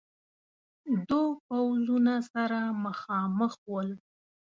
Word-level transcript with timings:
دو 1.09 1.21
پوځونه 1.47 2.13
سره 2.31 2.59
مخامخ 2.85 3.53
ول. 3.71 3.89